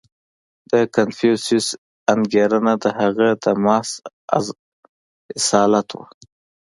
[0.71, 1.67] •د کنفوسیوس
[2.13, 3.91] انګېرنه د هغه د محض
[5.39, 6.05] اصالت وه.